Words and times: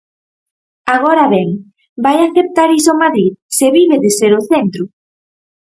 Agora 0.95 1.25
ben, 1.35 1.49
vai 2.05 2.17
aceptar 2.21 2.69
iso 2.79 2.99
Madrid, 3.03 3.31
se 3.57 3.67
vive 3.77 3.97
de 4.03 4.09
ser 4.17 4.31
o 4.39 4.45
centro? 4.51 4.83